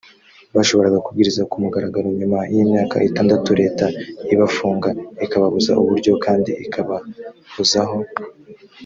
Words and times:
bashoboraga 0.55 1.03
kubwiriza 1.05 1.41
ku 1.49 1.55
mugaragaro 1.63 2.07
nyuma 2.19 2.39
y 2.53 2.57
imyaka 2.63 2.95
itandatu 3.09 3.49
leta 3.61 3.85
ibafunga 4.33 4.89
ikababuza 5.25 5.71
uburyo 5.81 6.11
kandi 6.25 6.51
ikabahozaho 6.65 7.97